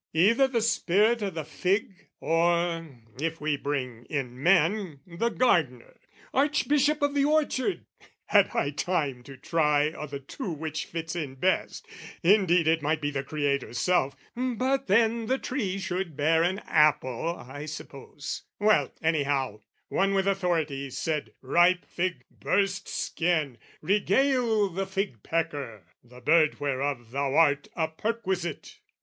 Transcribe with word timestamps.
either 0.15 0.47
the 0.47 0.63
spirit 0.63 1.21
o' 1.21 1.29
the 1.29 1.45
fig, 1.45 2.09
"Or, 2.19 2.89
if 3.19 3.39
we 3.39 3.55
bring 3.55 4.05
in 4.05 4.41
men, 4.41 4.99
the 5.05 5.29
gardener, 5.29 5.99
"Archbishop 6.33 7.03
of 7.03 7.13
the 7.13 7.23
orchard 7.25 7.85
had 8.25 8.49
I 8.55 8.71
time 8.71 9.21
"To 9.21 9.37
try 9.37 9.91
o' 9.91 10.07
the 10.07 10.19
two 10.19 10.51
which 10.53 10.85
fits 10.87 11.15
in 11.15 11.35
best: 11.35 11.87
indeed 12.23 12.67
"It 12.67 12.81
might 12.81 12.99
be 12.99 13.11
the 13.11 13.23
Creator's 13.23 13.77
self, 13.77 14.15
but 14.35 14.87
then 14.87 15.27
"The 15.27 15.37
tree 15.37 15.77
should 15.77 16.17
bear 16.17 16.41
an 16.41 16.63
apple, 16.65 17.35
I 17.37 17.67
suppose, 17.67 18.41
"Well, 18.57 18.91
anyhow, 19.03 19.61
one 19.89 20.15
with 20.15 20.27
authority 20.27 20.89
said 20.89 21.33
"'Ripe 21.43 21.85
fig, 21.85 22.23
burst 22.31 22.87
skin, 22.87 23.59
regale 23.83 24.67
the 24.69 24.87
fig 24.87 25.21
pecker 25.21 25.85
"'The 26.03 26.21
bird 26.21 26.59
whereof 26.59 27.11
thou 27.11 27.35
art 27.35 27.67
a 27.75 27.87
perquisite!' 27.87 28.79